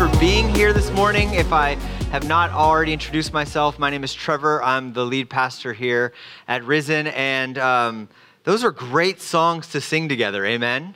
[0.00, 1.34] for being here this morning.
[1.34, 1.74] If I
[2.10, 4.62] have not already introduced myself, my name is Trevor.
[4.62, 6.14] I'm the lead pastor here
[6.48, 8.08] at Risen, and um,
[8.44, 10.46] those are great songs to sing together.
[10.46, 10.94] Amen.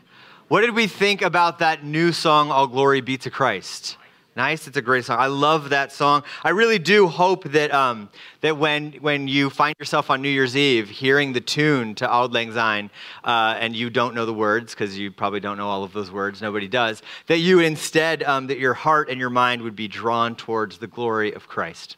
[0.49, 3.99] What did we think about that new song, All Glory Be to Christ?
[4.37, 4.67] Nice.
[4.67, 5.21] It's a great song.
[5.21, 6.25] I love that song.
[6.43, 8.09] I really do hope that, um,
[8.41, 12.33] that when, when you find yourself on New Year's Eve hearing the tune to Auld
[12.33, 12.91] Lang Syne
[13.23, 16.11] uh, and you don't know the words, because you probably don't know all of those
[16.11, 19.87] words, nobody does, that you instead, um, that your heart and your mind would be
[19.87, 21.97] drawn towards the glory of Christ.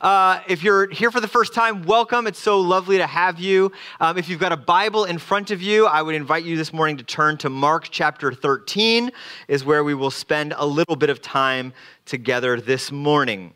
[0.00, 2.26] Uh, if you're here for the first time, welcome.
[2.26, 3.70] It's so lovely to have you.
[4.00, 6.72] Um, if you've got a Bible in front of you, I would invite you this
[6.72, 9.12] morning to turn to Mark chapter 13,
[9.46, 11.67] is where we will spend a little bit of time
[12.04, 13.54] together this morning.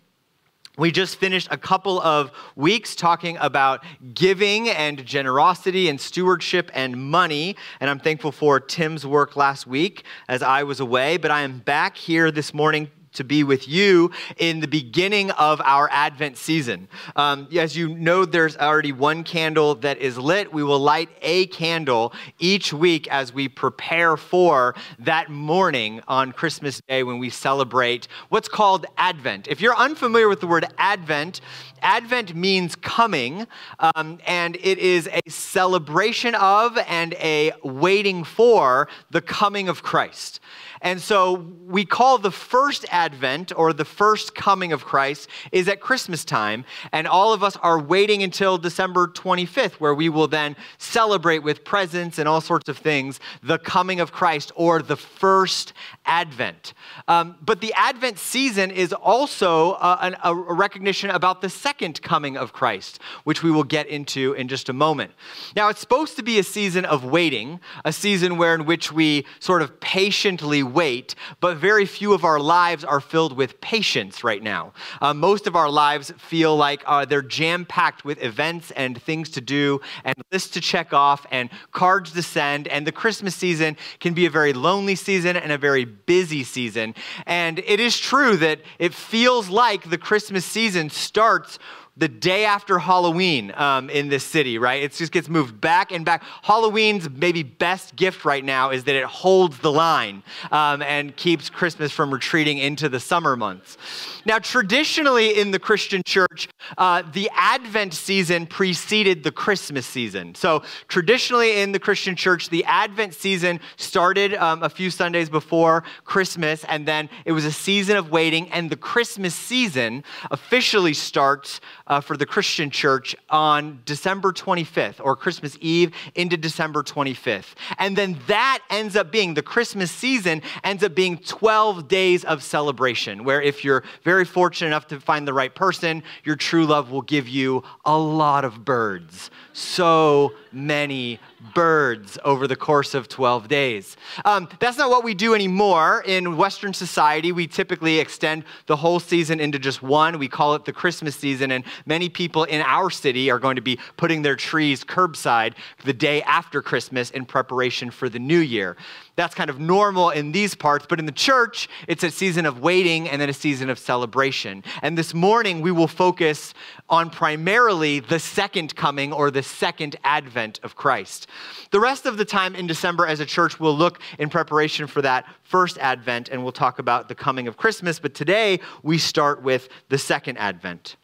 [0.79, 3.85] We just finished a couple of weeks talking about
[4.15, 7.57] giving and generosity and stewardship and money.
[7.79, 11.19] And I'm thankful for Tim's work last week as I was away.
[11.19, 15.61] But I am back here this morning to be with you in the beginning of
[15.63, 16.89] our Advent season.
[17.17, 20.53] Um, as you know, there's already one candle that is lit.
[20.53, 26.81] We will light a candle each week as we prepare for that morning on Christmas
[26.89, 29.49] Day when we celebrate what's called Advent.
[29.49, 31.41] If you're unfamiliar with the word Advent,
[31.83, 33.47] Advent means coming,
[33.81, 40.41] um, and it is a celebration of and a waiting for the coming of Christ.
[40.83, 45.81] And so we call the first advent or the first coming of Christ is at
[45.81, 46.65] Christmas time.
[46.91, 51.65] And all of us are waiting until December 25th, where we will then celebrate with
[51.65, 55.73] presents and all sorts of things the coming of Christ or the first
[56.05, 56.75] advent.
[57.07, 62.53] Um, but the advent season is also a, a recognition about the second coming of
[62.53, 65.13] Christ, which we will get into in just a moment.
[65.55, 69.25] Now, it's supposed to be a season of waiting, a season where in which we
[69.39, 74.43] sort of patiently wait, but very few of our lives are filled with patience right
[74.43, 74.73] now.
[75.01, 79.31] Uh, most of our lives feel like uh, they're jam packed with events and things
[79.31, 82.69] to do, and lists to check off, and cards to send.
[82.69, 86.95] And the Christmas season can be a very lonely season and a very busy season.
[87.27, 91.59] And it is true that it feels like the Christmas season starts
[91.95, 94.83] the day after Halloween um, in this city, right?
[94.83, 96.23] It just gets moved back and back.
[96.43, 101.51] Halloween's maybe best gift right now is that it holds the line um, and keeps
[101.51, 103.77] Christmas from retreating into the summer months.
[104.25, 106.49] Now, traditionally in the Christian church,
[106.79, 110.35] uh, the Advent season preceded the Christmas season.
[110.35, 115.85] So, traditionally in the Christian church, the Advent season started um, a few Sundays before
[116.05, 121.61] Christmas, and then it was a season of waiting, and the Christmas season officially starts
[121.87, 127.55] uh, for the Christian church on December 25th, or Christmas Eve into December 25th.
[127.79, 132.43] And then that ends up being the Christmas season, ends up being 12 days of
[132.43, 136.91] celebration, where if you're very fortunate enough to find the right person, your true love
[136.91, 139.31] will give you a lot of birds.
[139.53, 141.19] So many
[141.55, 143.97] birds over the course of 12 days.
[144.25, 146.03] Um, that's not what we do anymore.
[146.07, 150.19] In Western society, we typically extend the whole season into just one.
[150.19, 153.63] We call it the Christmas season, and many people in our city are going to
[153.63, 155.55] be putting their trees curbside
[155.85, 158.77] the day after Christmas in preparation for the new year.
[159.15, 162.61] That's kind of normal in these parts, but in the church, it's a season of
[162.61, 164.65] waiting and then a season of celebration.
[164.81, 166.55] And this morning, we will focus
[166.89, 171.27] on primarily the second coming or the second advent of Christ.
[171.73, 175.03] The rest of the time in December as a church, we'll look in preparation for
[175.03, 177.99] that first advent and we'll talk about the coming of Christmas.
[177.99, 180.97] But today, we start with the second advent.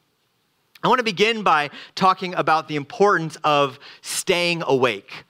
[0.83, 5.25] I want to begin by talking about the importance of staying awake.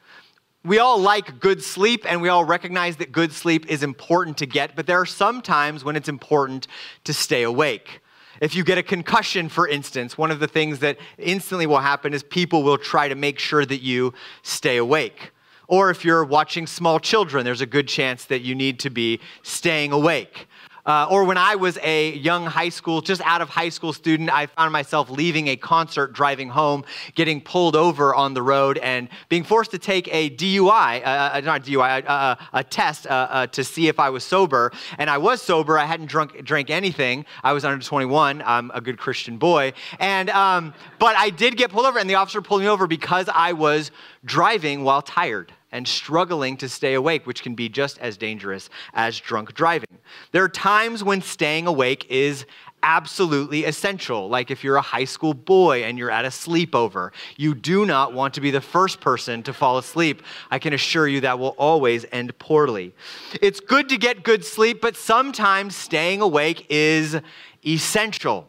[0.69, 4.45] We all like good sleep and we all recognize that good sleep is important to
[4.45, 6.67] get, but there are some times when it's important
[7.05, 8.01] to stay awake.
[8.43, 12.12] If you get a concussion, for instance, one of the things that instantly will happen
[12.12, 14.12] is people will try to make sure that you
[14.43, 15.31] stay awake.
[15.69, 19.21] Or if you're watching small children, there's a good chance that you need to be
[19.43, 20.49] staying awake.
[20.86, 24.30] Uh, or when I was a young high school, just out of high school student,
[24.30, 26.84] I found myself leaving a concert, driving home,
[27.14, 31.40] getting pulled over on the road, and being forced to take a DUI, uh, uh
[31.44, 34.72] not DUI, uh, uh, a test uh, to see if I was sober.
[34.98, 35.78] And I was sober.
[35.78, 37.26] I hadn't drunk, drank anything.
[37.42, 38.42] I was under 21.
[38.44, 39.72] I'm a good Christian boy.
[39.98, 43.28] And, um, but I did get pulled over, and the officer pulled me over because
[43.32, 43.90] I was
[44.25, 49.19] driving while tired and struggling to stay awake, which can be just as dangerous as
[49.19, 49.99] drunk driving.
[50.32, 52.47] There are times when staying awake is
[52.82, 54.29] absolutely essential.
[54.29, 58.12] Like if you're a high school boy and you're at a sleepover, you do not
[58.12, 60.23] want to be the first person to fall asleep.
[60.50, 62.94] I can assure you that will always end poorly.
[63.43, 67.19] It's good to get good sleep, but sometimes staying awake is
[67.67, 68.49] essential.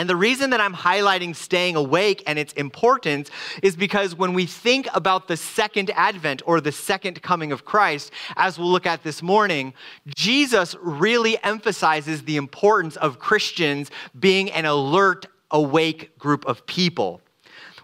[0.00, 3.30] And the reason that I'm highlighting staying awake and its importance
[3.62, 8.10] is because when we think about the second advent or the second coming of Christ,
[8.36, 9.74] as we'll look at this morning,
[10.16, 17.20] Jesus really emphasizes the importance of Christians being an alert, awake group of people.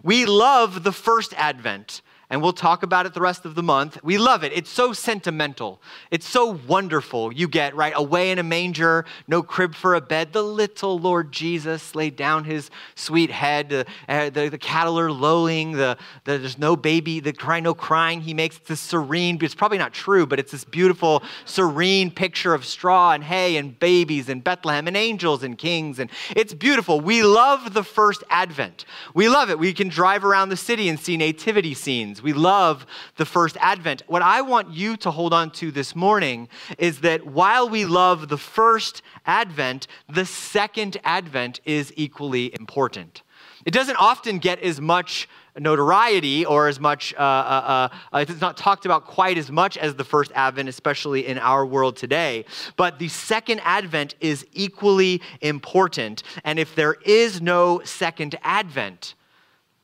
[0.02, 3.98] We love the first advent and we'll talk about it the rest of the month.
[4.02, 4.52] We love it.
[4.52, 5.80] It's so sentimental.
[6.10, 7.32] It's so wonderful.
[7.32, 10.32] You get, right, away in a manger, no crib for a bed.
[10.32, 13.72] The little Lord Jesus laid down his sweet head.
[13.72, 15.72] Uh, uh, the, the cattle are lowing.
[15.72, 18.20] The, the, there's no baby, the cry, no crying.
[18.20, 22.64] He makes this serene, it's probably not true, but it's this beautiful, serene picture of
[22.64, 26.00] straw and hay and babies and Bethlehem and angels and kings.
[26.00, 27.00] And it's beautiful.
[27.00, 28.84] We love the first advent.
[29.14, 29.60] We love it.
[29.60, 32.86] We can drive around the city and see nativity scenes we love
[33.16, 34.02] the first advent.
[34.06, 36.48] What I want you to hold on to this morning
[36.78, 43.22] is that while we love the first advent, the second advent is equally important.
[43.64, 45.28] It doesn't often get as much
[45.58, 49.94] notoriety or as much, uh, uh, uh, it's not talked about quite as much as
[49.94, 52.44] the first advent, especially in our world today.
[52.76, 56.22] But the second advent is equally important.
[56.44, 59.14] And if there is no second advent,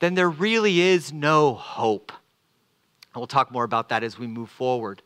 [0.00, 2.12] then there really is no hope.
[3.14, 5.02] We'll talk more about that as we move forward.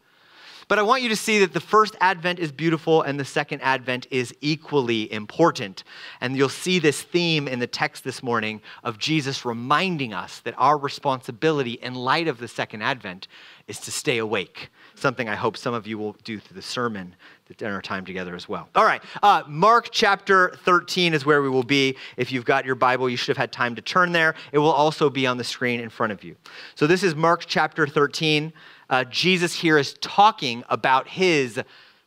[0.68, 3.60] But I want you to see that the first advent is beautiful and the second
[3.60, 5.84] advent is equally important.
[6.20, 10.54] And you'll see this theme in the text this morning of Jesus reminding us that
[10.58, 13.28] our responsibility in light of the second advent
[13.68, 17.14] is to stay awake, something I hope some of you will do through the sermon
[17.60, 18.68] in our time together as well.
[18.74, 21.96] All right, uh, Mark chapter 13 is where we will be.
[22.16, 24.34] If you've got your Bible, you should have had time to turn there.
[24.52, 26.36] It will also be on the screen in front of you.
[26.74, 28.52] So this is Mark chapter 13.
[28.88, 31.60] Uh, Jesus here is talking about his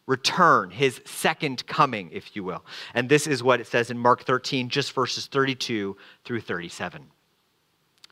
[0.06, 2.66] return, his second coming, if you will.
[2.94, 5.96] And this is what it says in Mark 13, just verses 32
[6.26, 7.06] through 37.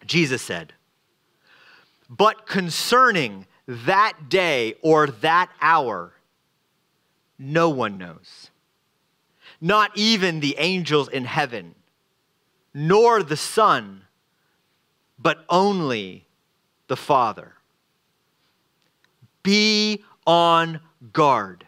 [0.06, 0.74] Jesus said,
[2.10, 6.14] But concerning that day or that hour,
[7.40, 8.52] no one knows.
[9.60, 11.74] Not even the angels in heaven,
[12.74, 14.04] nor the Son,
[15.18, 16.28] but only
[16.88, 17.57] the Father.
[19.48, 20.82] Be on
[21.14, 21.66] guard.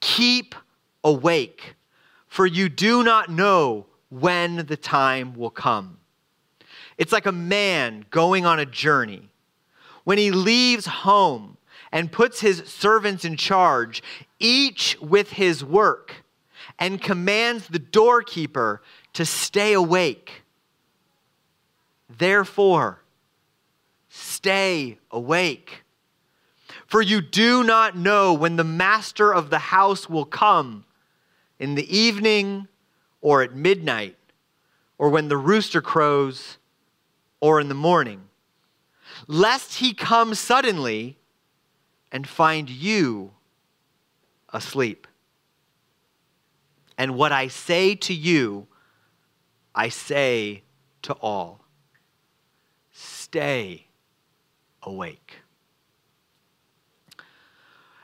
[0.00, 0.54] Keep
[1.02, 1.76] awake,
[2.28, 5.96] for you do not know when the time will come.
[6.98, 9.30] It's like a man going on a journey.
[10.04, 11.56] When he leaves home
[11.90, 14.02] and puts his servants in charge,
[14.38, 16.16] each with his work,
[16.78, 18.82] and commands the doorkeeper
[19.14, 20.42] to stay awake.
[22.10, 23.00] Therefore,
[24.10, 25.81] stay awake.
[26.92, 30.84] For you do not know when the master of the house will come
[31.58, 32.68] in the evening
[33.22, 34.18] or at midnight,
[34.98, 36.58] or when the rooster crows,
[37.40, 38.28] or in the morning,
[39.26, 41.16] lest he come suddenly
[42.12, 43.30] and find you
[44.52, 45.06] asleep.
[46.98, 48.66] And what I say to you,
[49.74, 50.62] I say
[51.00, 51.64] to all
[52.92, 53.86] stay
[54.82, 55.41] awake.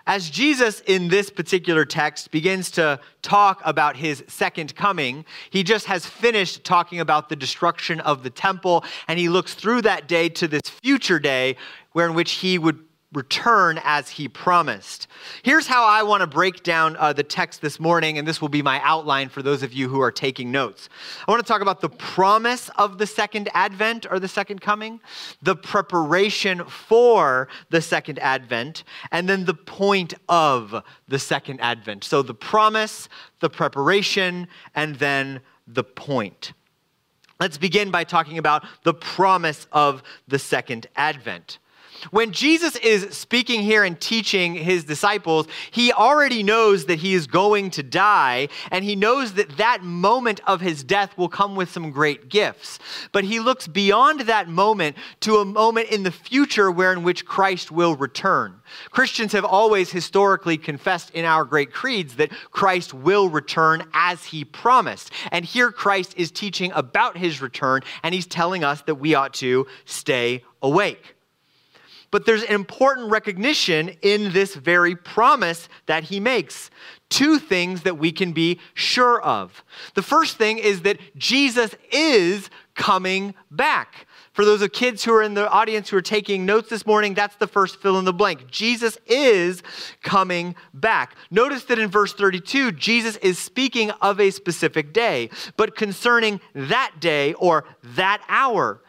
[0.09, 5.85] As Jesus in this particular text begins to talk about his second coming, he just
[5.85, 10.31] has finished talking about the destruction of the temple, and he looks through that day
[10.31, 11.57] to this future day
[11.93, 15.07] where in which he would return as he promised.
[15.43, 18.50] Here's how I want to break down uh, the text this morning, and this will
[18.50, 20.91] be my outline for those of you who are taking notes.
[21.27, 25.00] I want to talk about the promise of the second advent or the second coming,
[25.41, 32.05] the preparation for the second advent, and then the point of the second advent.
[32.05, 33.09] So the promise,
[33.41, 36.53] the preparation, and then the point.
[37.41, 41.59] Let's begin by talking about the promise of the second advent.
[42.11, 47.26] When Jesus is speaking here and teaching his disciples, he already knows that he is
[47.26, 51.71] going to die, and he knows that that moment of his death will come with
[51.71, 52.78] some great gifts.
[53.12, 57.25] But he looks beyond that moment to a moment in the future where in which
[57.25, 58.61] Christ will return.
[58.90, 64.45] Christians have always historically confessed in our great creeds that Christ will return as he
[64.45, 65.11] promised.
[65.33, 69.35] And here Christ is teaching about his return, and he's telling us that we ought
[69.35, 71.14] to stay awake.
[72.11, 76.71] But there's an important recognition in this very promise that he makes.
[77.11, 79.62] Two things that we can be sure of.
[79.95, 84.07] The first thing is that Jesus is coming back.
[84.33, 87.12] For those of kids who are in the audience who are taking notes this morning,
[87.12, 88.49] that's the first fill in the blank.
[88.49, 89.65] Jesus is
[90.03, 91.17] coming back.
[91.31, 96.93] Notice that in verse 32, Jesus is speaking of a specific day, but concerning that
[97.00, 98.81] day or that hour.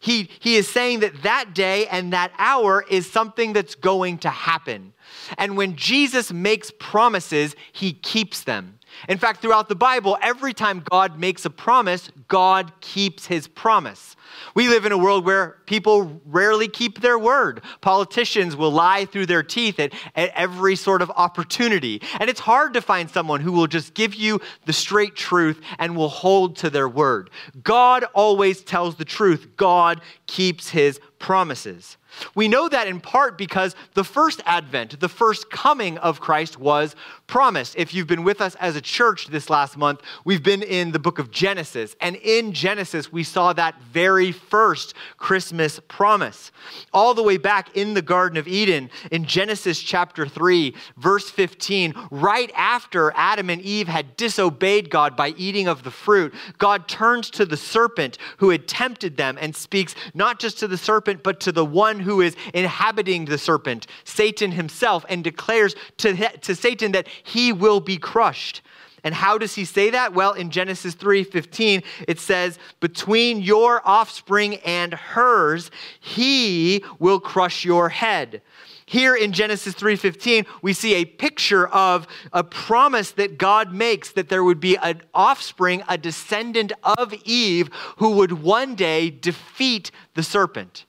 [0.00, 4.30] He, he is saying that that day and that hour is something that's going to
[4.30, 4.94] happen.
[5.36, 8.78] And when Jesus makes promises, he keeps them.
[9.08, 14.16] In fact, throughout the Bible, every time God makes a promise, God keeps his promise.
[14.54, 17.62] We live in a world where people rarely keep their word.
[17.80, 22.00] Politicians will lie through their teeth at, at, every sort of opportunity.
[22.18, 25.96] And it's hard to find someone who will just give you the straight truth and
[25.96, 27.30] will hold to their word.
[27.62, 31.96] God always tells the truth, God keeps his promises.
[32.34, 36.96] We know that in part because the first advent, the first coming of Christ was
[37.26, 37.76] promised.
[37.76, 40.98] If you've been with us as a church this last month, we've been in the
[40.98, 41.94] book of Genesis.
[42.00, 46.52] And in Genesis, we saw that very first Christmas promise.
[46.92, 51.94] All the way back in the Garden of Eden, in Genesis chapter 3, verse 15,
[52.10, 57.30] right after Adam and Eve had disobeyed God by eating of the fruit, God turns
[57.30, 61.40] to the serpent who had tempted them and speaks not just to the serpent, but
[61.40, 66.92] to the one who is inhabiting the serpent, Satan himself, and declares to, to Satan
[66.92, 68.62] that he will be crushed.
[69.04, 70.14] And how does he say that?
[70.14, 77.88] Well, in Genesis 3:15, it says, "Between your offspring and hers, he will crush your
[77.88, 78.42] head."
[78.86, 84.28] Here in Genesis 3:15, we see a picture of a promise that God makes that
[84.28, 90.24] there would be an offspring, a descendant of Eve who would one day defeat the
[90.24, 90.86] serpent.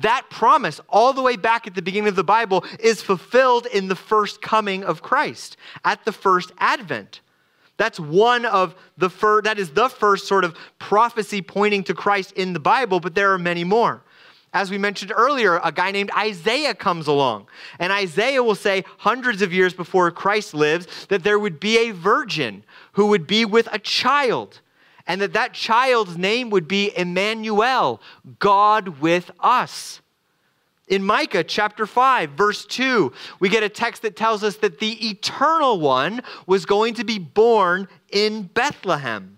[0.00, 3.88] That promise, all the way back at the beginning of the Bible, is fulfilled in
[3.88, 7.20] the first coming of Christ, at the first advent.
[7.78, 12.32] That's one of the first, that is the first sort of prophecy pointing to Christ
[12.32, 14.02] in the Bible, but there are many more.
[14.52, 17.46] As we mentioned earlier, a guy named Isaiah comes along.
[17.78, 21.90] And Isaiah will say, hundreds of years before Christ lives, that there would be a
[21.90, 24.60] virgin who would be with a child
[25.06, 28.00] and that that child's name would be Emmanuel,
[28.38, 30.00] God with us.
[30.88, 35.08] In Micah chapter 5, verse 2, we get a text that tells us that the
[35.08, 39.36] eternal one was going to be born in Bethlehem.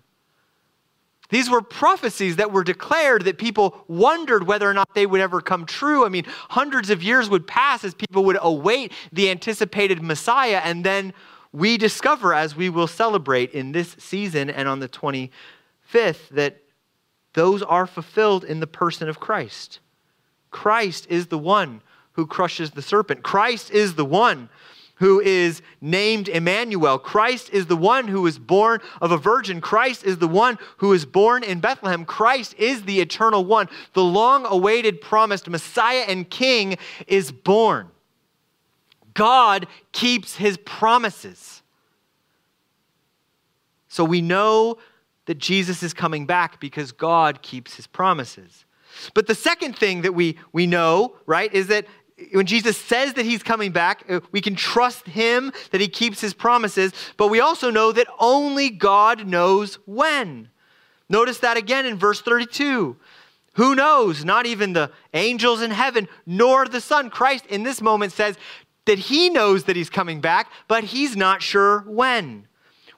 [1.29, 5.41] These were prophecies that were declared that people wondered whether or not they would ever
[5.41, 6.05] come true.
[6.05, 10.83] I mean, hundreds of years would pass as people would await the anticipated Messiah, and
[10.83, 11.13] then
[11.51, 15.31] we discover, as we will celebrate in this season and on the 20
[15.89, 16.61] Fifth, that
[17.33, 19.79] those are fulfilled in the person of Christ.
[20.51, 21.81] Christ is the one
[22.11, 23.23] who crushes the serpent.
[23.23, 24.49] Christ is the one
[24.97, 26.99] who is named Emmanuel.
[26.99, 29.61] Christ is the one who is born of a virgin.
[29.61, 32.05] Christ is the one who is born in Bethlehem.
[32.05, 33.67] Christ is the eternal one.
[33.93, 36.77] The long awaited promised Messiah and King
[37.07, 37.89] is born.
[39.15, 41.63] God keeps his promises.
[43.87, 44.77] So we know
[45.29, 48.65] that Jesus is coming back because God keeps his promises.
[49.13, 51.85] But the second thing that we, we know, right, is that
[52.31, 56.19] when Jesus says that he's coming back, uh, we can trust him that he keeps
[56.19, 60.49] his promises, but we also know that only God knows when.
[61.09, 62.97] Notice that again in verse 32.
[63.53, 64.25] Who knows?
[64.25, 67.11] Not even the angels in heaven, nor the Son.
[67.11, 68.35] Christ in this moment says
[68.85, 72.47] that he knows that he's coming back, but he's not sure when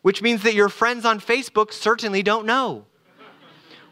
[0.01, 2.85] which means that your friends on Facebook certainly don't know.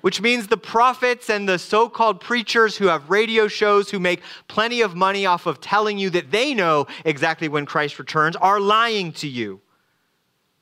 [0.01, 4.21] Which means the prophets and the so called preachers who have radio shows who make
[4.47, 8.61] plenty of money off of telling you that they know exactly when Christ returns are
[8.61, 9.59] lying to you.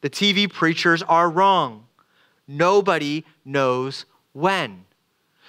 [0.02, 1.86] The TV preachers are wrong.
[2.48, 4.87] Nobody knows when.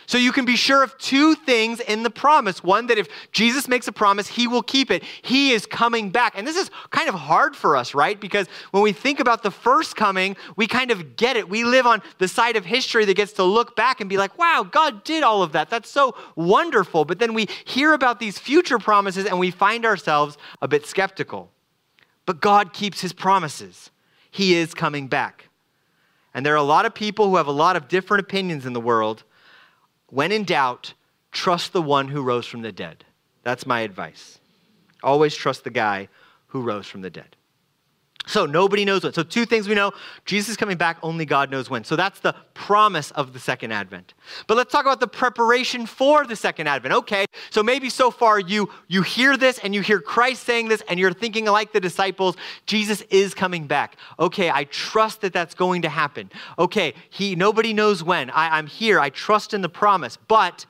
[0.08, 2.64] So you can be sure of two things in the promise.
[2.64, 5.04] One, that if Jesus makes a promise, he will keep it.
[5.20, 6.32] He is coming back.
[6.34, 8.18] And this is kind of hard for us, right?
[8.18, 11.46] Because when we think about the first coming, we kind of get it.
[11.46, 14.38] We live on the side of history that gets to look back and be like,
[14.38, 15.68] wow, God did all of that.
[15.68, 17.04] That's so wonderful.
[17.04, 21.50] But then we hear about these future promises and we find ourselves a bit skeptical.
[22.24, 23.90] But God keeps his promises.
[24.30, 25.50] He is coming back.
[26.32, 28.72] And there are a lot of people who have a lot of different opinions in
[28.72, 29.24] the world
[30.10, 30.94] when in doubt,
[31.32, 33.04] trust the one who rose from the dead.
[33.42, 34.38] That's my advice.
[35.02, 36.08] Always trust the guy
[36.48, 37.36] who rose from the dead.
[38.28, 39.14] So nobody knows when.
[39.14, 39.92] So two things we know
[40.26, 41.82] Jesus is coming back, only God knows when.
[41.82, 44.12] So that's the promise of the second advent.
[44.46, 46.94] But let's talk about the preparation for the second advent.
[46.94, 50.82] Okay, so maybe so far you you hear this and you hear Christ saying this
[50.90, 53.96] and you're thinking like the disciples, Jesus is coming back.
[54.20, 56.30] Okay, I trust that that's going to happen.
[56.58, 58.28] Okay, he nobody knows when.
[58.28, 59.00] I, I'm here.
[59.00, 60.18] I trust in the promise.
[60.28, 60.66] But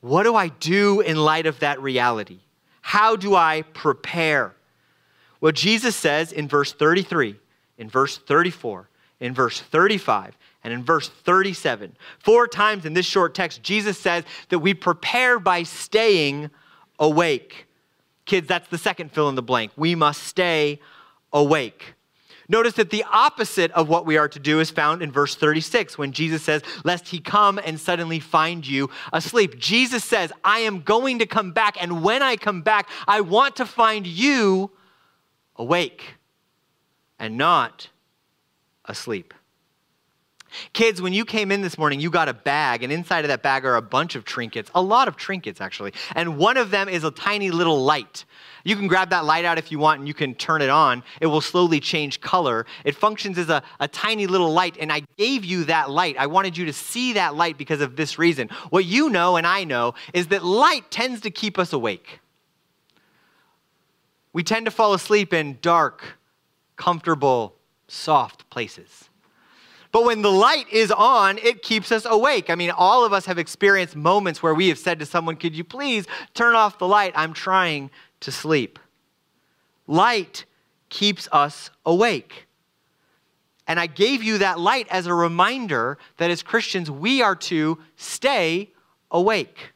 [0.00, 2.40] what do I do in light of that reality?
[2.80, 4.54] How do I prepare?
[5.40, 7.36] Well, Jesus says in verse 33,
[7.78, 8.88] in verse 34,
[9.20, 14.24] in verse 35, and in verse 37, four times in this short text, Jesus says
[14.50, 16.50] that we prepare by staying
[16.98, 17.66] awake.
[18.26, 19.72] Kids, that's the second fill in the blank.
[19.76, 20.80] We must stay
[21.32, 21.94] awake.
[22.50, 25.96] Notice that the opposite of what we are to do is found in verse 36
[25.96, 29.56] when Jesus says, Lest he come and suddenly find you asleep.
[29.56, 33.56] Jesus says, I am going to come back, and when I come back, I want
[33.56, 34.72] to find you
[35.60, 36.14] awake
[37.18, 37.90] and not
[38.86, 39.34] asleep.
[40.72, 43.42] Kids, when you came in this morning, you got a bag, and inside of that
[43.42, 45.92] bag are a bunch of trinkets, a lot of trinkets actually.
[46.16, 48.24] And one of them is a tiny little light.
[48.64, 51.02] You can grab that light out if you want and you can turn it on.
[51.20, 52.66] It will slowly change color.
[52.84, 56.16] It functions as a, a tiny little light, and I gave you that light.
[56.18, 58.48] I wanted you to see that light because of this reason.
[58.70, 62.20] What you know and I know is that light tends to keep us awake.
[64.32, 66.18] We tend to fall asleep in dark,
[66.76, 67.56] comfortable,
[67.88, 69.10] soft places.
[69.92, 72.48] But when the light is on, it keeps us awake.
[72.48, 75.56] I mean, all of us have experienced moments where we have said to someone, Could
[75.56, 77.12] you please turn off the light?
[77.16, 78.78] I'm trying to sleep.
[79.88, 80.44] Light
[80.90, 82.46] keeps us awake.
[83.66, 87.78] And I gave you that light as a reminder that as Christians, we are to
[87.96, 88.70] stay
[89.10, 89.72] awake.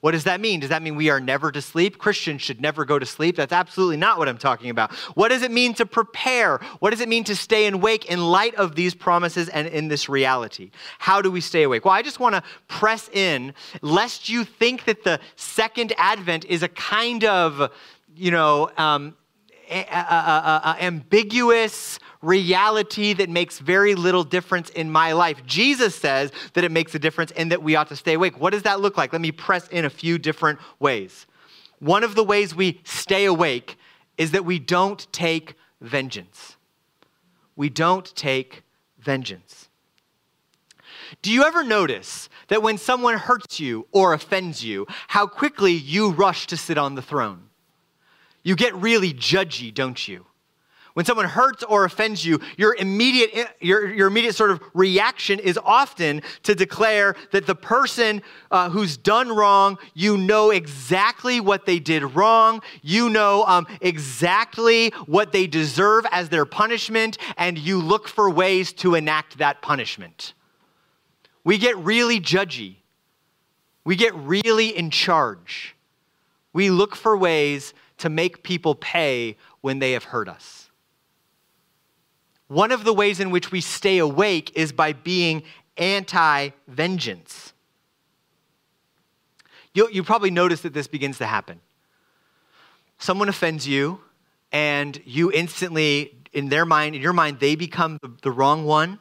[0.00, 0.60] What does that mean?
[0.60, 1.98] Does that mean we are never to sleep?
[1.98, 3.36] Christians should never go to sleep.
[3.36, 4.92] That's absolutely not what I'm talking about.
[5.14, 6.58] What does it mean to prepare?
[6.78, 10.08] What does it mean to stay awake in light of these promises and in this
[10.08, 10.70] reality?
[10.98, 11.84] How do we stay awake?
[11.84, 16.62] Well, I just want to press in, lest you think that the second advent is
[16.62, 17.70] a kind of,
[18.16, 19.16] you know, um,
[19.70, 25.44] a- ambiguous reality that makes very little difference in my life.
[25.46, 28.40] Jesus says that it makes a difference and that we ought to stay awake.
[28.40, 29.12] What does that look like?
[29.12, 31.26] Let me press in a few different ways.
[31.78, 33.78] One of the ways we stay awake
[34.18, 36.56] is that we don't take vengeance.
[37.56, 38.62] We don't take
[38.98, 39.68] vengeance.
[41.22, 46.10] Do you ever notice that when someone hurts you or offends you, how quickly you
[46.10, 47.49] rush to sit on the throne?
[48.42, 50.26] You get really judgy, don't you?
[50.94, 55.58] When someone hurts or offends you, your immediate, your, your immediate sort of reaction is
[55.62, 61.78] often to declare that the person uh, who's done wrong, you know exactly what they
[61.78, 68.08] did wrong, you know um, exactly what they deserve as their punishment, and you look
[68.08, 70.34] for ways to enact that punishment.
[71.44, 72.76] We get really judgy,
[73.84, 75.76] we get really in charge.
[76.52, 80.70] We look for ways to make people pay when they have hurt us.
[82.48, 85.44] One of the ways in which we stay awake is by being
[85.76, 87.52] anti vengeance.
[89.72, 91.60] You, you probably notice that this begins to happen.
[92.98, 94.00] Someone offends you,
[94.50, 98.98] and you instantly, in their mind, in your mind, they become the, the wrong one.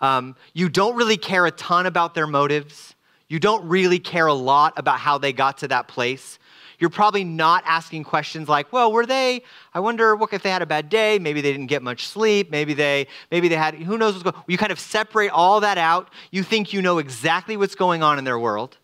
[0.00, 2.96] Um, you don't really care a ton about their motives.
[3.28, 6.40] You don't really care a lot about how they got to that place
[6.82, 10.62] you're probably not asking questions like, well, were they, I wonder what if they had
[10.62, 13.96] a bad day, maybe they didn't get much sleep, maybe they, maybe they had, who
[13.96, 14.42] knows what's going on.
[14.48, 16.10] You kind of separate all that out.
[16.32, 18.78] You think you know exactly what's going on in their world.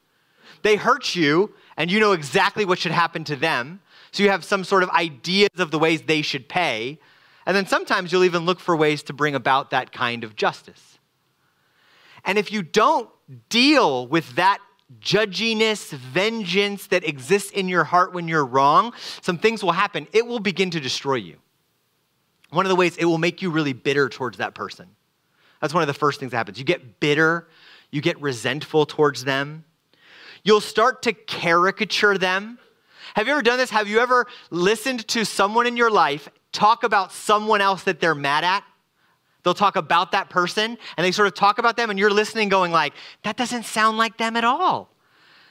[0.63, 3.81] They hurt you, and you know exactly what should happen to them.
[4.13, 7.01] So you have some sort of ideas of the ways they should pay.
[7.47, 11.01] And then sometimes you'll even look for ways to bring about that kind of justice.
[12.25, 13.11] And if you don't
[13.49, 14.61] deal with that
[15.01, 20.07] judginess, vengeance that exists in your heart when you're wrong, some things will happen.
[20.13, 21.37] It will begin to destroy you.
[22.51, 24.89] One of the ways it will make you really bitter towards that person.
[25.61, 26.59] That's one of the first things that happens.
[26.59, 27.49] You get bitter,
[27.91, 29.65] you get resentful towards them.
[30.45, 32.59] You'll start to caricature them.
[33.15, 33.71] Have you ever done this?
[33.71, 38.15] Have you ever listened to someone in your life talk about someone else that they're
[38.15, 38.65] mad at?
[39.43, 42.49] They'll talk about that person and they sort of talk about them and you're listening
[42.49, 44.91] going like, that doesn't sound like them at all.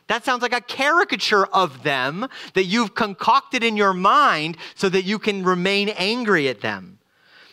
[0.07, 5.03] That sounds like a caricature of them that you've concocted in your mind so that
[5.03, 6.99] you can remain angry at them.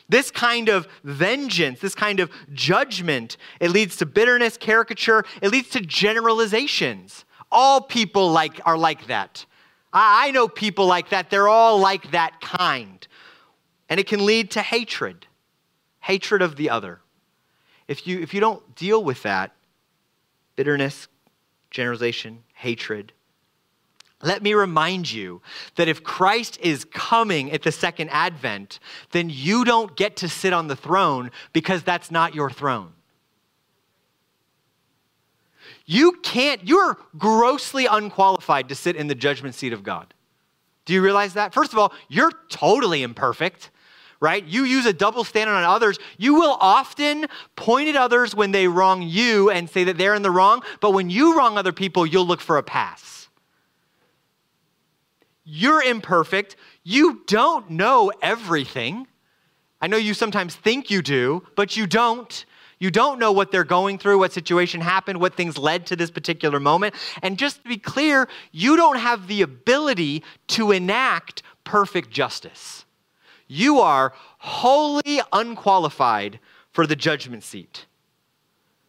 [0.08, 5.70] This kind of vengeance, this kind of judgment, it leads to bitterness, caricature, it leads
[5.70, 7.24] to generalizations.
[7.50, 9.46] All people like are like that.
[9.92, 11.30] I know people like that.
[11.30, 13.06] They're all like that kind.
[13.88, 15.26] And it can lead to hatred,
[16.04, 17.00] hatred of the other.
[17.88, 19.52] If you, if you don't deal with that,
[20.54, 21.08] bitterness,
[21.70, 23.12] generalization, hatred,
[24.22, 25.40] let me remind you
[25.76, 28.80] that if Christ is coming at the second advent,
[29.12, 32.92] then you don't get to sit on the throne because that's not your throne.
[35.86, 40.12] You can't, you're grossly unqualified to sit in the judgment seat of God.
[40.84, 41.54] Do you realize that?
[41.54, 43.70] First of all, you're totally imperfect,
[44.24, 44.42] right?
[44.42, 45.98] You use a double standard on others.
[46.16, 50.22] You will often point at others when they wrong you and say that they're in
[50.22, 53.28] the wrong, but when you wrong other people, you'll look for a pass.
[55.44, 56.56] You're imperfect.
[56.82, 59.06] You don't know everything.
[59.78, 62.46] I know you sometimes think you do, but you don't.
[62.78, 66.10] You don't know what they're going through, what situation happened, what things led to this
[66.10, 66.94] particular moment.
[67.22, 72.83] And just to be clear, you don't have the ability to enact perfect justice.
[73.54, 76.40] You are wholly unqualified
[76.72, 77.86] for the judgment seat.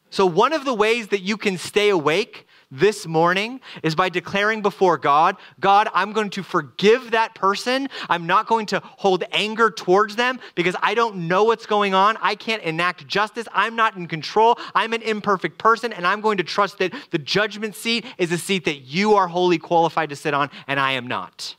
[0.09, 4.63] So, one of the ways that you can stay awake this morning is by declaring
[4.63, 7.89] before God, God, I'm going to forgive that person.
[8.09, 12.17] I'm not going to hold anger towards them because I don't know what's going on.
[12.19, 13.47] I can't enact justice.
[13.53, 14.57] I'm not in control.
[14.73, 18.37] I'm an imperfect person, and I'm going to trust that the judgment seat is a
[18.37, 21.55] seat that you are wholly qualified to sit on, and I am not.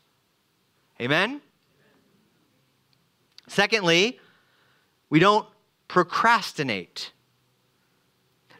[1.01, 1.41] Amen?
[3.49, 4.19] Secondly,
[5.11, 5.47] we don't
[5.89, 7.13] procrastinate.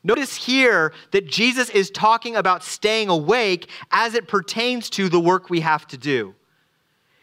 [0.05, 5.51] Notice here that Jesus is talking about staying awake as it pertains to the work
[5.51, 6.35] we have to do.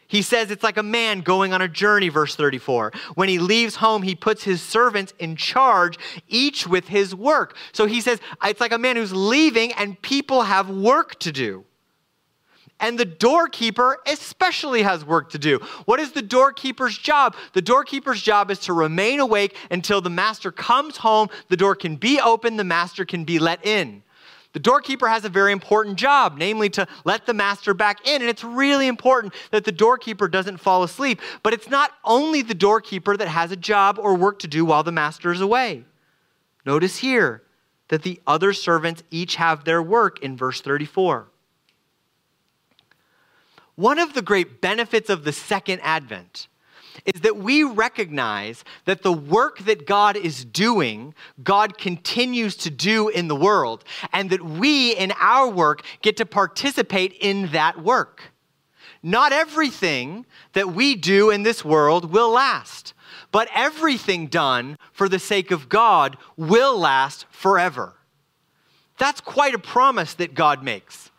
[0.06, 2.92] He says it's like a man going on a journey, verse 34.
[3.14, 5.98] When he leaves home, he puts his servants in charge,
[6.28, 7.56] each with his work.
[7.72, 11.64] So he says it's like a man who's leaving and people have work to do.
[12.80, 15.58] And the doorkeeper especially has work to do.
[15.84, 17.36] What is the doorkeeper's job?
[17.52, 21.96] The doorkeeper's job is to remain awake until the master comes home, the door can
[21.96, 24.02] be opened, the master can be let in.
[24.54, 28.22] The doorkeeper has a very important job, namely to let the master back in.
[28.22, 31.20] And it's really important that the doorkeeper doesn't fall asleep.
[31.42, 34.84] But it's not only the doorkeeper that has a job or work to do while
[34.84, 35.84] the master is away.
[36.64, 37.42] Notice here
[37.88, 41.26] that the other servants each have their work in verse 34.
[43.76, 46.48] One of the great benefits of the second advent
[47.04, 53.08] is that we recognize that the work that God is doing, God continues to do
[53.08, 58.32] in the world, and that we in our work get to participate in that work.
[59.02, 62.94] Not everything that we do in this world will last,
[63.32, 67.94] but everything done for the sake of God will last forever.
[68.98, 71.10] That's quite a promise that God makes.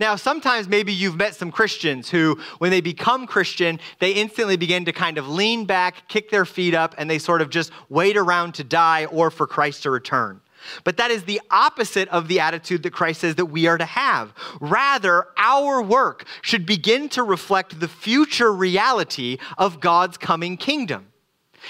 [0.00, 4.86] Now, sometimes maybe you've met some Christians who, when they become Christian, they instantly begin
[4.86, 8.16] to kind of lean back, kick their feet up, and they sort of just wait
[8.16, 10.40] around to die or for Christ to return.
[10.84, 13.84] But that is the opposite of the attitude that Christ says that we are to
[13.84, 14.32] have.
[14.60, 21.08] Rather, our work should begin to reflect the future reality of God's coming kingdom.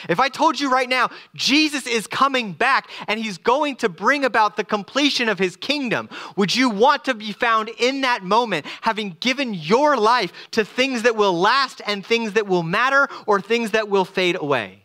[0.09, 4.25] If I told you right now, Jesus is coming back and he's going to bring
[4.25, 8.67] about the completion of his kingdom, would you want to be found in that moment,
[8.83, 13.41] having given your life to things that will last and things that will matter or
[13.41, 14.85] things that will fade away?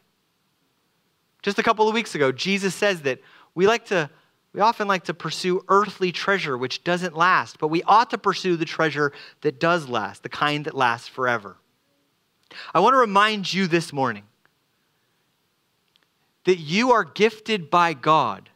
[1.42, 3.20] Just a couple of weeks ago, Jesus says that
[3.54, 4.10] we like to.
[4.54, 8.56] We often like to pursue earthly treasure which doesn't last, but we ought to pursue
[8.56, 11.58] the treasure that does last, the kind that lasts forever.
[12.74, 14.24] I want to remind you this morning
[16.46, 18.50] that you are gifted by God.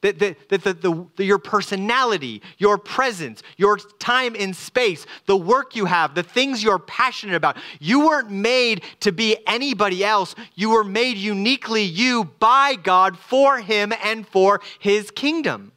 [0.00, 5.36] That, that, that the, the, the, your personality, your presence, your time in space, the
[5.36, 10.34] work you have, the things you're passionate about, you weren't made to be anybody else.
[10.54, 15.72] You were made uniquely you by God for Him and for His kingdom.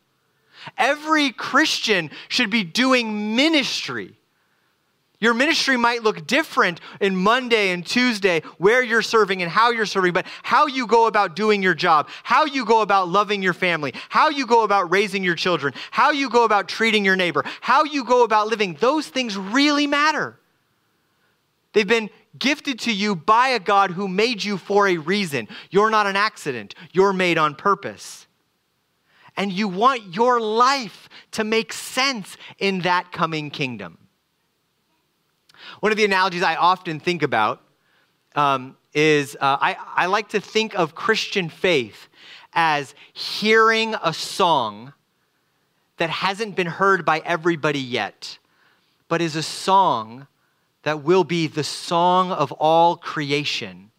[0.78, 4.17] Every Christian should be doing ministry
[5.20, 9.88] your ministry might look different in Monday and Tuesday, where you're serving and how you're
[9.88, 13.54] serving, but how you go about doing your job, how you go about loving your
[13.54, 17.44] family, how you go about raising your children, how you go about treating your neighbor,
[17.62, 20.40] how you go about living, those things really matter.
[21.74, 25.48] They've been gifted to you by a God who made you for a reason.
[25.72, 28.28] You're not an accident, you're made on purpose.
[29.36, 34.00] And you want your life to make sense in that coming kingdom.
[35.80, 37.62] One of the analogies I often think about
[38.36, 42.08] um, is uh, I, I like to think of Christian faith
[42.54, 44.94] as hearing a song
[45.98, 48.40] that hasn't been heard by everybody yet,
[49.08, 50.28] but is a song
[50.84, 53.92] that will be the song of all creation,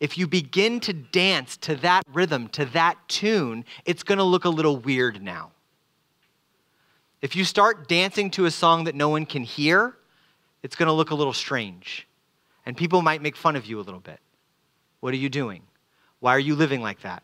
[0.00, 4.44] if you begin to dance to that rhythm, to that tune, it's going to look
[4.44, 5.50] a little weird now.
[7.20, 9.96] If you start dancing to a song that no one can hear,
[10.62, 12.06] it's going to look a little strange.
[12.66, 14.20] And people might make fun of you a little bit.
[15.00, 15.62] What are you doing?
[16.20, 17.22] Why are you living like that?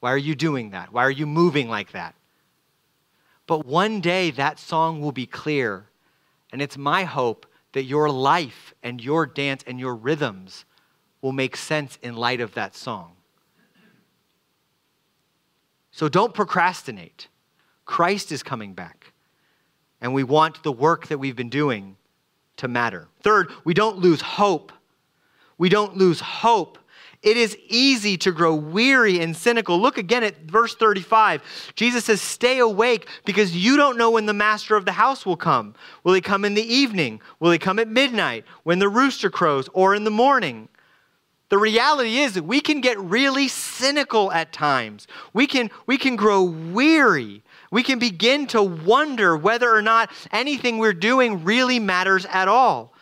[0.00, 0.92] Why are you doing that?
[0.92, 2.14] Why are you moving like that?
[3.46, 5.86] But one day that song will be clear.
[6.50, 10.64] And it's my hope that your life and your dance and your rhythms
[11.20, 13.12] will make sense in light of that song.
[15.90, 17.28] So don't procrastinate.
[17.84, 19.12] Christ is coming back.
[20.00, 21.96] And we want the work that we've been doing
[22.62, 23.08] to matter.
[23.22, 24.70] Third, we don't lose hope.
[25.58, 26.78] We don't lose hope.
[27.20, 29.80] It is easy to grow weary and cynical.
[29.80, 31.42] Look again at verse 35.
[31.74, 35.36] Jesus says, Stay awake because you don't know when the master of the house will
[35.36, 35.74] come.
[36.04, 37.20] Will he come in the evening?
[37.40, 40.68] Will he come at midnight, when the rooster crows, or in the morning?
[41.48, 45.08] The reality is that we can get really cynical at times.
[45.32, 47.42] We can, we can grow weary.
[47.72, 52.92] We can begin to wonder whether or not anything we're doing really matters at all.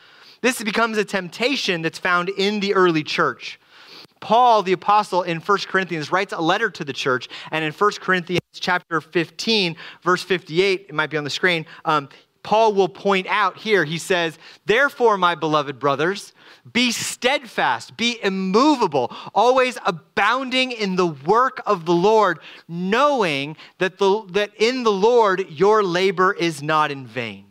[0.42, 3.59] This becomes a temptation that's found in the early church.
[4.20, 7.28] Paul, the apostle, in 1 Corinthians, writes a letter to the church.
[7.50, 12.09] And in 1 Corinthians chapter 15, verse 58, it might be on the screen, um,
[12.42, 16.33] Paul will point out here, he says, Therefore, my beloved brothers,
[16.72, 24.24] be steadfast, be immovable, always abounding in the work of the Lord, knowing that, the,
[24.31, 27.46] that in the Lord your labor is not in vain.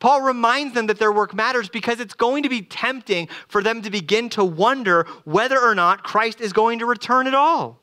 [0.00, 3.80] Paul reminds them that their work matters because it's going to be tempting for them
[3.82, 7.80] to begin to wonder whether or not Christ is going to return at all.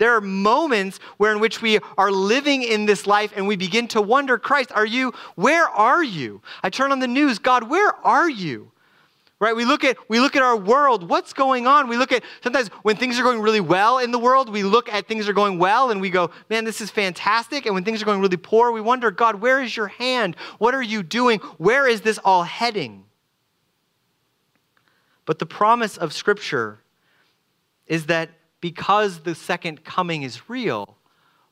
[0.00, 3.86] There are moments where in which we are living in this life and we begin
[3.88, 6.40] to wonder, Christ, are you, where are you?
[6.62, 8.72] I turn on the news, God, where are you?
[9.38, 9.54] Right?
[9.54, 11.86] We look at we look at our world, what's going on?
[11.86, 14.88] We look at sometimes when things are going really well in the world, we look
[14.88, 18.00] at things are going well and we go, "Man, this is fantastic." And when things
[18.00, 20.34] are going really poor, we wonder, "God, where is your hand?
[20.56, 21.40] What are you doing?
[21.58, 23.04] Where is this all heading?"
[25.26, 26.80] But the promise of scripture
[27.86, 30.96] is that because the second coming is real,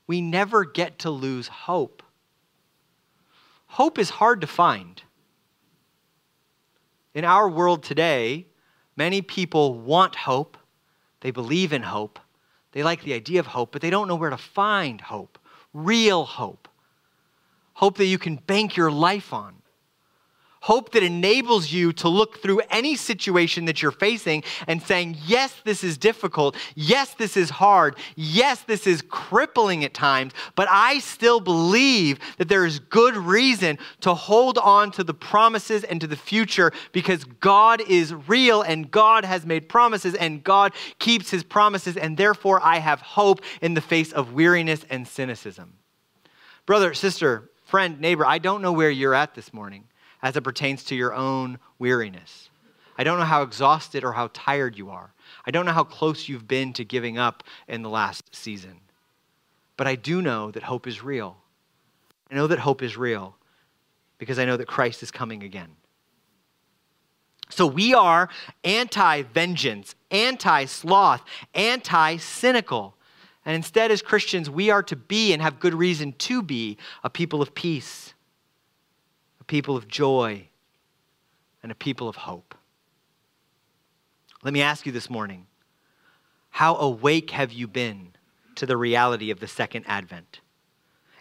[0.06, 2.02] we never get to lose hope.
[3.66, 5.02] Hope is hard to find.
[7.14, 8.46] In our world today,
[8.96, 10.56] many people want hope,
[11.20, 12.18] they believe in hope,
[12.72, 15.38] they like the idea of hope, but they don't know where to find hope,
[15.72, 16.68] real hope.
[17.74, 19.57] Hope that you can bank your life on
[20.68, 25.54] hope that enables you to look through any situation that you're facing and saying, Yes,
[25.64, 26.54] this is difficult.
[26.74, 27.96] Yes, this is hard.
[28.16, 33.78] Yes, this is crippling at times, but I still believe that there is good reason
[34.02, 38.90] to hold on to the promises and to the future because God is real and
[38.90, 43.72] God has made promises and God keeps his promises, and therefore I have hope in
[43.72, 45.78] the face of weariness and cynicism.
[46.66, 49.84] Brother, sister, friend, neighbor, I don't know where you're at this morning
[50.22, 52.50] as it pertains to your own weariness.
[52.96, 55.12] I don't know how exhausted or how tired you are.
[55.46, 58.80] I don't know how close you've been to giving up in the last season.
[59.76, 61.36] But I do know that hope is real.
[62.30, 63.36] I know that hope is real
[64.18, 65.70] because I know that Christ is coming again.
[67.50, 68.28] So we are
[68.64, 71.22] anti vengeance, anti sloth,
[71.54, 72.94] anti cynical.
[73.46, 77.08] And instead, as Christians, we are to be and have good reason to be a
[77.08, 78.12] people of peace
[79.48, 80.46] people of joy
[81.62, 82.54] and a people of hope.
[84.44, 85.46] Let me ask you this morning
[86.50, 88.12] how awake have you been
[88.54, 90.40] to the reality of the second advent?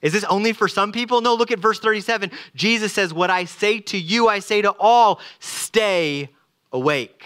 [0.02, 1.22] Is this only for some people?
[1.22, 2.32] No, look at verse 37.
[2.54, 6.30] Jesus says, What I say to you, I say to all, stay
[6.72, 7.26] awake.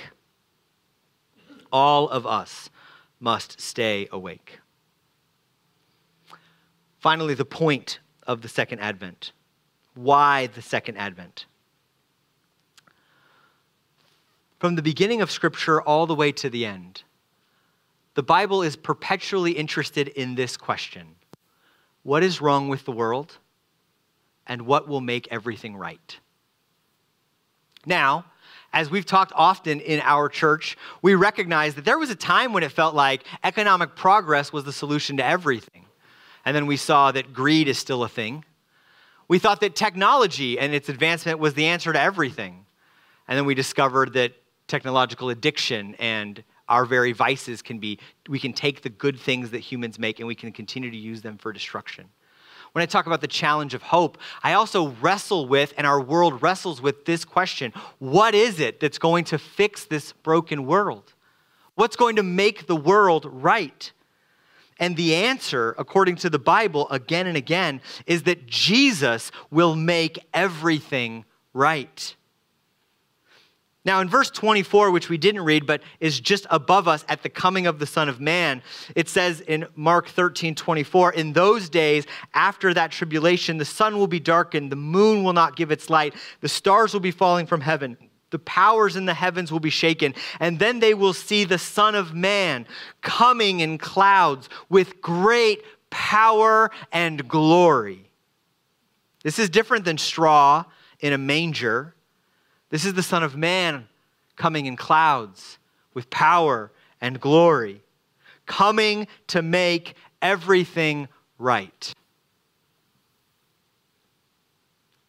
[1.72, 2.70] All of us
[3.20, 4.60] must stay awake.
[7.00, 9.32] Finally, the point of the second advent.
[9.94, 11.46] Why the second advent?
[14.60, 17.04] From the beginning of Scripture all the way to the end,
[18.14, 21.16] the Bible is perpetually interested in this question
[22.04, 23.38] What is wrong with the world?
[24.48, 26.20] And what will make everything right?
[27.86, 28.26] Now,
[28.74, 32.64] as we've talked often in our church, we recognize that there was a time when
[32.64, 35.86] it felt like economic progress was the solution to everything.
[36.46, 38.46] And then we saw that greed is still a thing.
[39.32, 42.66] We thought that technology and its advancement was the answer to everything.
[43.30, 44.34] And then we discovered that
[44.68, 49.60] technological addiction and our very vices can be, we can take the good things that
[49.60, 52.10] humans make and we can continue to use them for destruction.
[52.74, 56.42] when I talk about the challenge of hope, I also wrestle with, and our world
[56.42, 61.14] wrestles with this question what is it that's going to fix this broken world?
[61.76, 63.94] What's going to make the world right?
[64.82, 70.26] And the answer, according to the Bible, again and again, is that Jesus will make
[70.34, 72.16] everything right.
[73.86, 77.30] Now, in verse 24, which we didn't read, but is just above us at the
[77.30, 78.64] coming of the Son of Man,
[78.96, 84.08] it says in Mark 13, 24, in those days after that tribulation, the sun will
[84.08, 87.62] be darkened, the moon will not give its light, the stars will be falling from
[87.62, 87.98] heaven,
[88.32, 91.94] the powers in the heavens will be shaken, and then they will see the Son
[91.94, 92.66] of Man
[93.02, 98.10] coming in clouds with great power and glory.
[99.24, 100.66] This is different than straw
[101.00, 101.94] in a manger.
[102.70, 103.88] This is the Son of Man
[104.36, 105.60] coming in clouds
[105.94, 107.82] with power and glory,
[108.46, 111.94] coming to make everything right.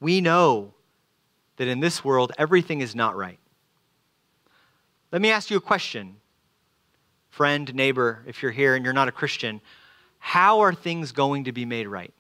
[0.01, 0.72] We know
[1.63, 3.39] that in this world, everything is not right.
[5.13, 6.17] Let me ask you a question,
[7.31, 9.61] friend, neighbor, if you're here and you're not a Christian.
[10.19, 12.13] How are things going to be made right?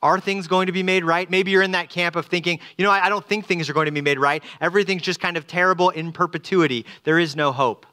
[0.00, 1.28] Are things going to be made right?
[1.28, 3.84] Maybe you're in that camp of thinking, you know, I, don't think things are going
[3.84, 4.42] to be made right.
[4.62, 6.86] Everything's just kind of terrible in perpetuity.
[7.04, 7.84] There is no hope.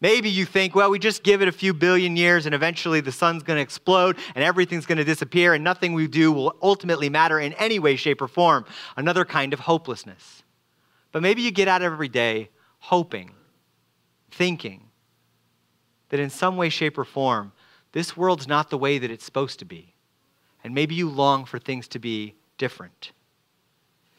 [0.00, 3.10] Maybe you think, well, we just give it a few billion years and eventually the
[3.10, 7.08] sun's going to explode and everything's going to disappear and nothing we do will ultimately
[7.08, 8.64] matter in any way, shape, or form.
[8.96, 10.44] Another kind of hopelessness.
[11.10, 13.32] But maybe you get out of every day hoping,
[14.30, 14.84] thinking
[16.10, 17.52] that in some way, shape, or form,
[17.92, 19.94] this world's not the way that it's supposed to be
[20.64, 23.12] and maybe you long for things to be different.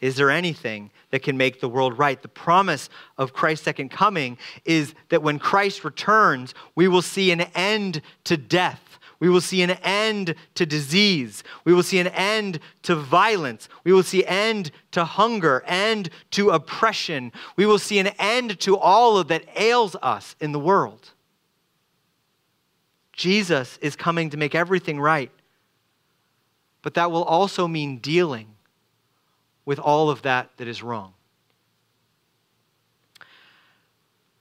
[0.01, 2.21] Is there anything that can make the world right?
[2.21, 7.41] The promise of Christ's second coming is that when Christ returns, we will see an
[7.55, 8.99] end to death.
[9.19, 11.43] We will see an end to disease.
[11.65, 13.67] We will see an end to violence.
[13.83, 17.33] We will see end to hunger, end to oppression.
[17.57, 21.11] We will see an end to all of that ails us in the world.
[23.11, 25.31] Jesus is coming to make everything right
[26.81, 28.47] but that will also mean dealing
[29.69, 31.13] with all of that that is wrong.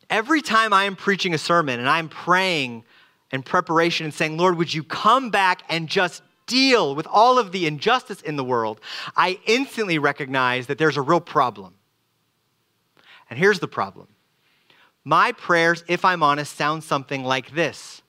[0.08, 2.82] Every time I am preaching a sermon and I'm praying
[3.30, 7.52] in preparation and saying, Lord, would you come back and just deal with all of
[7.52, 8.80] the injustice in the world,
[9.18, 11.74] I instantly recognize that there's a real problem.
[13.28, 14.08] And here's the problem
[15.04, 18.00] my prayers, if I'm honest, sound something like this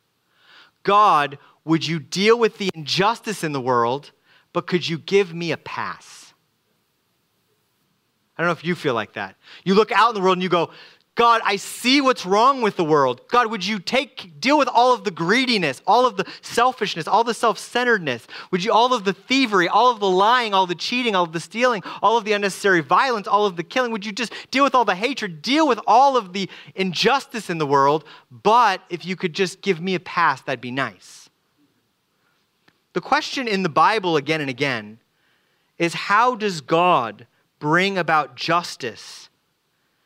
[0.84, 4.12] God, would you deal with the injustice in the world
[4.54, 6.19] but could you give me a pass?
[8.40, 9.36] I don't know if you feel like that.
[9.66, 10.70] You look out in the world and you go,
[11.16, 13.28] God, I see what's wrong with the world.
[13.28, 17.26] God, would you take deal with all of the greediness, all of the selfishness, all
[17.26, 18.28] the self-centeredness?
[18.52, 21.34] Would you all of the thievery, all of the lying, all the cheating, all of
[21.34, 23.92] the stealing, all of the unnecessary violence, all of the killing?
[23.92, 27.58] Would you just deal with all the hatred, deal with all of the injustice in
[27.58, 28.06] the world?
[28.32, 31.30] But if you could just give me a pass, that'd be nice.
[32.94, 35.00] The question in the Bible again and again
[35.78, 37.28] is how does God
[37.60, 39.30] bring about justice?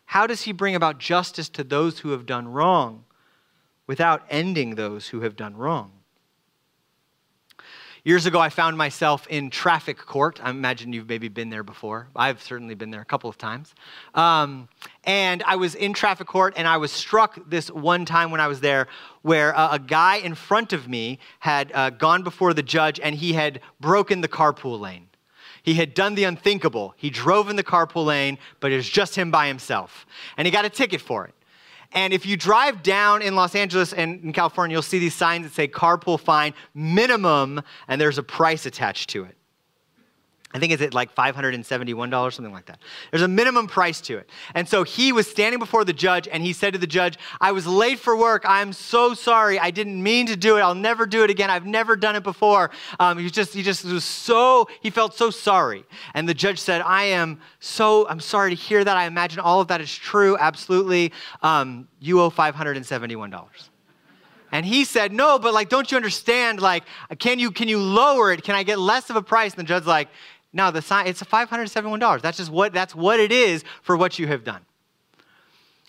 [0.06, 3.06] How does he bring about justice to those who have done wrong
[3.88, 5.92] without ending those who have done wrong?
[8.06, 10.42] Years ago, I found myself in traffic court.
[10.44, 12.10] I imagine you've maybe been there before.
[12.13, 13.74] I've certainly been there a couple of times.
[14.13, 14.68] Um,
[15.06, 18.48] and I was in traffic court, and I was struck this one time when I
[18.48, 18.88] was there
[19.22, 23.16] where uh, a guy in front of me had uh, gone before the judge and
[23.16, 25.08] he had broken the carpool lane.
[25.63, 26.93] He had done the unthinkable.
[26.97, 30.06] He drove in the carpool lane, but it was just him by himself.
[30.38, 31.34] And he got a ticket for it.
[31.93, 35.45] And if you drive down in Los Angeles and in California, you'll see these signs
[35.45, 39.38] that say carpool fine minimum, and there's a price attached to it.
[40.54, 42.80] I think it's at like $571, something like that.
[43.10, 44.30] There's a minimum price to it.
[44.54, 47.52] And so he was standing before the judge and he said to the judge, I
[47.52, 48.44] was late for work.
[48.48, 49.58] I'm so sorry.
[49.58, 50.62] I didn't mean to do it.
[50.62, 51.50] I'll never do it again.
[51.50, 52.70] I've never done it before.
[53.00, 55.86] Um, he just, he just was so, he felt so sorry.
[56.13, 58.96] And the judge said, I am so, I'm sorry to hear that.
[58.96, 60.38] I imagine all of that is true.
[60.38, 61.13] Absolutely.
[61.42, 63.70] Um, you owe $571.
[64.52, 66.62] And he said, No, but like, don't you understand?
[66.62, 66.84] Like,
[67.18, 68.44] can you can you lower it?
[68.44, 69.54] Can I get less of a price?
[69.54, 70.10] And the judge's like,
[70.54, 72.22] no, the sign, it's $571.
[72.22, 74.62] That's just what, that's what it is for what you have done.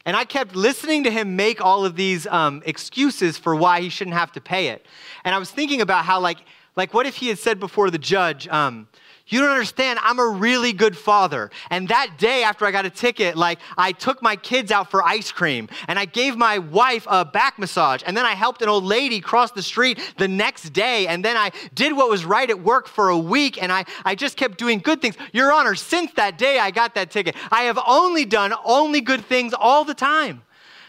[0.07, 3.89] And I kept listening to him make all of these um, excuses for why he
[3.89, 4.85] shouldn't have to pay it.
[5.25, 6.39] And I was thinking about how, like,
[6.77, 8.89] like what if he had said before the judge, um,
[9.27, 9.99] You don't understand.
[10.03, 11.51] I'm a really good father.
[11.71, 15.03] And that day after I got a ticket, like I took my kids out for
[15.03, 18.03] ice cream and I gave my wife a back massage.
[18.05, 21.07] And then I helped an old lady cross the street the next day.
[21.07, 23.63] And then I did what was right at work for a week.
[23.63, 25.17] And I, I just kept doing good things.
[25.33, 29.25] Your Honor, since that day I got that ticket, I have only done only good
[29.25, 30.43] things all the time.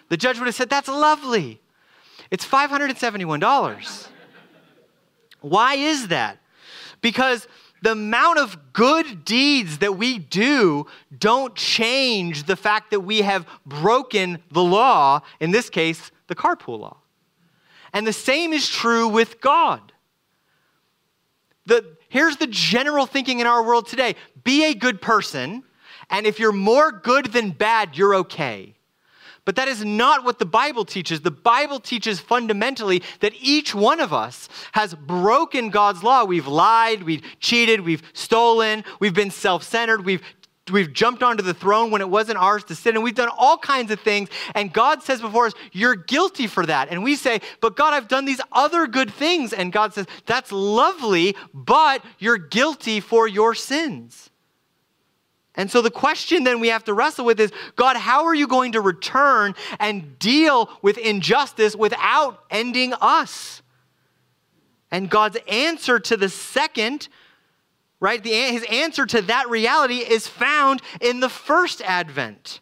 [0.10, 1.62] The judge would have said, That's lovely.
[2.32, 4.08] It's $571.
[5.40, 6.40] Why is that?
[7.02, 7.48] Because
[7.82, 13.46] the amount of good deeds that we do don't change the fact that we have
[13.66, 16.98] broken the law, in this case, the carpool law.
[17.94, 19.94] And the same is true with God.
[21.66, 25.64] The, here's the general thinking in our world today be a good person,
[26.10, 28.75] and if you're more good than bad, you're okay.
[29.46, 31.22] But that is not what the Bible teaches.
[31.22, 36.26] The Bible teaches fundamentally that each one of us has broken God's law.
[36.26, 40.24] We've lied, we've cheated, we've stolen, we've been self centered, we've
[40.72, 43.58] We've jumped onto the throne when it wasn't ours to sit, and we've done all
[43.58, 44.30] kinds of things.
[44.56, 46.90] And God says before us, You're guilty for that.
[46.90, 49.54] And we say, But God, I've done these other good things.
[49.54, 54.32] And God says, That's lovely, but you're guilty for your sins.
[55.56, 58.48] And so the question then we have to wrestle with is God, how are you
[58.48, 63.62] going to return and deal with injustice without ending us?
[64.92, 67.08] And God's answer to the second,
[68.00, 72.60] right, the, his answer to that reality is found in the first advent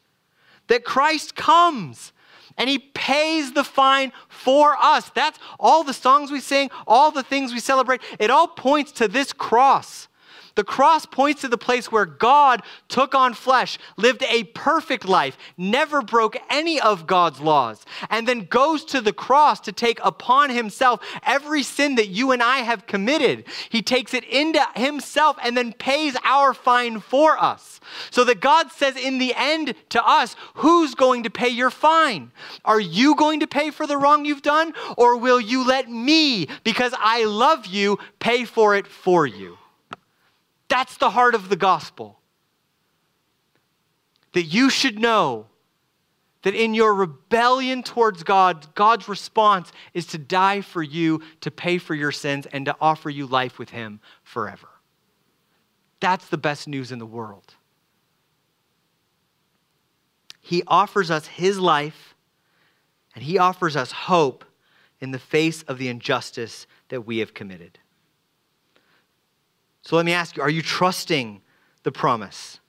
[0.68, 2.14] that Christ comes
[2.58, 5.10] and he pays the fine for us.
[5.16, 8.02] That's all the songs we sing, all the things we celebrate.
[8.20, 10.08] It all points to this cross.
[10.56, 15.38] The cross points to the place where God took on flesh, lived a perfect life,
[15.58, 20.52] never broke any of God's laws, and then goes to the cross to take upon
[20.52, 23.46] himself every sin that you and I have committed.
[23.70, 27.80] He takes it into himself and then pays our fine for us.
[28.12, 32.32] So that God says in the end to us, who's going to pay your fine?
[32.64, 34.74] Are you going to pay for the wrong you've done?
[34.98, 39.58] Or will you let me, because I love you, pay for it for you?
[40.68, 42.20] That's the heart of the gospel.
[44.34, 45.48] That you should know
[46.44, 51.78] that in your rebellion towards God, God's response is to die for you, to pay
[51.78, 54.68] for your sins, and to offer you life with Him forever.
[56.00, 57.56] That's the best news in the world.
[60.42, 62.14] He offers us His life,
[63.16, 64.44] and He offers us hope
[65.00, 67.80] in the face of the injustice that we have committed.
[69.84, 71.42] So let me ask you are you trusting
[71.84, 72.60] the promise?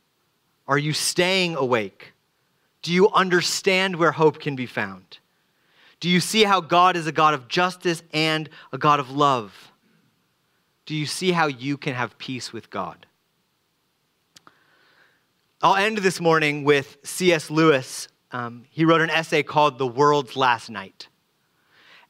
[0.67, 2.13] Are you staying awake?
[2.83, 5.19] Do you understand where hope can be found?
[6.01, 9.73] Do you see how God is a God of justice and a God of love?
[10.85, 13.07] Do you see how you can have peace with God?
[15.63, 17.51] I'll end this morning with C.S.
[17.51, 18.09] Lewis.
[18.33, 21.09] Um, he wrote an essay called The World's Last Night.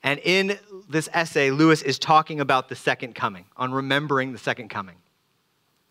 [0.04, 4.68] And in this essay, Lewis is talking about the second coming, on remembering the second
[4.68, 4.96] coming.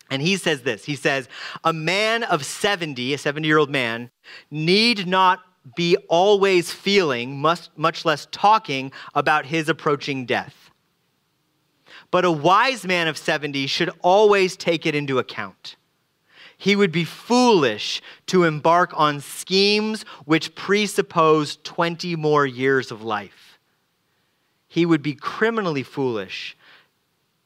[0.08, 1.28] And he says this He says,
[1.64, 4.10] A man of 70, a 70 year old man,
[4.50, 5.40] need not
[5.74, 10.70] be always feeling, much, much less talking about his approaching death.
[12.10, 15.74] But a wise man of 70 should always take it into account.
[16.56, 23.43] He would be foolish to embark on schemes which presuppose 20 more years of life
[24.74, 26.56] he would be criminally foolish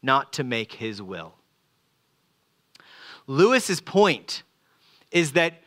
[0.02, 1.34] not to make his will.
[3.26, 4.42] Lewis's point
[5.10, 5.60] is that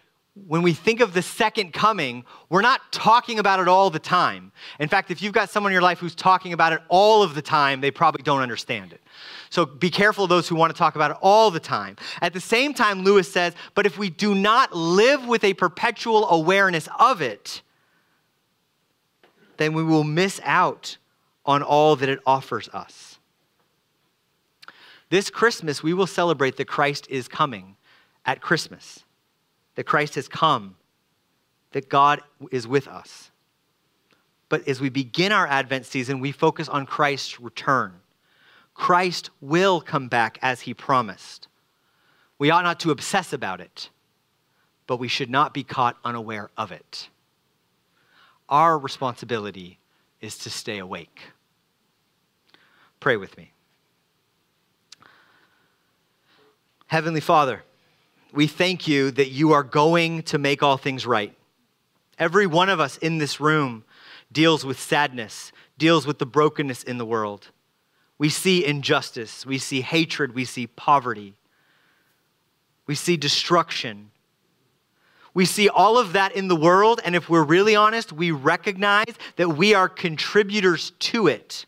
[0.48, 4.52] when we think of the second coming, we're not talking about it all the time.
[4.80, 7.36] In fact, if you've got someone in your life who's talking about it all of
[7.36, 9.02] the time, they probably don't understand it.
[9.52, 11.96] So be careful of those who want to talk about it all the time.
[12.24, 16.28] At the same time, Lewis says, but if we do not live with a perpetual
[16.28, 17.62] awareness of it,
[19.58, 20.98] then we will miss out
[21.46, 23.18] on all that it offers us.
[25.10, 27.76] This Christmas, we will celebrate that Christ is coming
[28.26, 29.04] at Christmas,
[29.76, 30.76] that Christ has come,
[31.72, 32.22] that God
[32.52, 33.32] is with us.
[34.48, 37.94] But as we begin our Advent season, we focus on Christ's return.
[38.74, 41.48] Christ will come back as he promised.
[42.40, 43.90] We ought not to obsess about it,
[44.88, 47.10] but we should not be caught unaware of it.
[48.50, 49.78] Our responsibility
[50.22, 51.22] is to stay awake.
[53.00, 53.52] Pray with me.
[56.88, 57.64] Heavenly Father,
[58.34, 61.36] we thank you that you are going to make all things right.
[62.20, 63.84] Every one of us in this room
[64.32, 67.50] deals with sadness, deals with the brokenness in the world.
[68.18, 71.34] We see injustice, we see hatred, we see poverty.
[72.86, 74.12] We see destruction.
[75.34, 79.14] We see all of that in the world, and if we're really honest, we recognize
[79.38, 81.66] that we are contributors to it.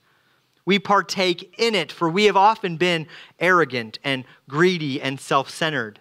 [0.66, 3.07] We partake in it, for we have often been
[3.39, 5.99] arrogant and greedy and self centered.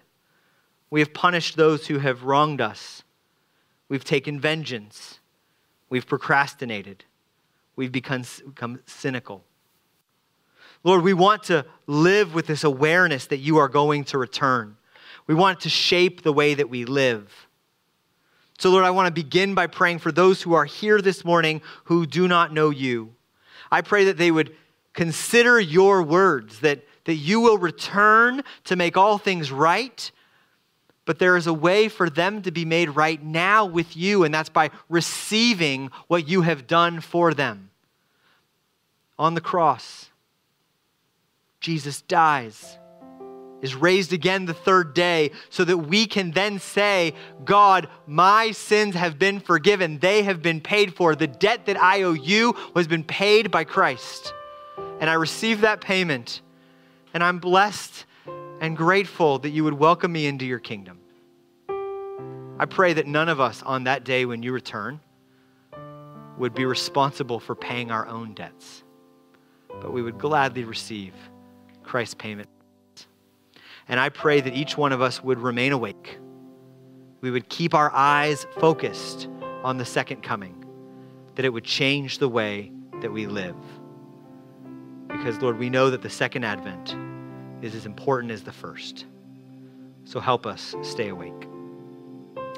[0.89, 3.03] We have punished those who have wronged us.
[3.89, 5.19] We've taken vengeance.
[5.89, 7.05] We've procrastinated.
[7.75, 9.43] We've become, become cynical.
[10.83, 14.75] Lord, we want to live with this awareness that you are going to return.
[15.27, 17.47] We want to shape the way that we live.
[18.57, 21.61] So, Lord, I want to begin by praying for those who are here this morning
[21.85, 23.13] who do not know you.
[23.71, 24.55] I pray that they would
[24.93, 30.11] consider your words, that, that you will return to make all things right.
[31.05, 34.33] But there is a way for them to be made right now with you, and
[34.33, 37.71] that's by receiving what you have done for them.
[39.19, 40.09] On the cross,
[41.59, 42.77] Jesus dies
[43.63, 47.13] is raised again the third day so that we can then say,
[47.45, 49.97] God, my sins have been forgiven.
[49.99, 51.15] They have been paid for.
[51.15, 54.33] The debt that I owe you has been paid by Christ.
[54.99, 56.41] And I receive that payment.
[57.13, 58.05] And I'm blessed
[58.59, 60.99] and grateful that you would welcome me into your kingdom.
[62.59, 64.99] I pray that none of us on that day when you return
[66.37, 68.83] would be responsible for paying our own debts,
[69.81, 71.13] but we would gladly receive
[71.83, 72.49] Christ's payment.
[73.87, 76.19] And I pray that each one of us would remain awake.
[77.21, 79.27] We would keep our eyes focused
[79.63, 80.65] on the second coming,
[81.35, 82.71] that it would change the way
[83.01, 83.55] that we live.
[85.07, 86.95] Because, Lord, we know that the second advent
[87.63, 89.05] is as important as the first.
[90.05, 91.47] So help us stay awake.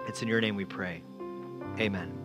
[0.07, 1.03] It's in your name we pray.
[1.79, 2.24] Amen.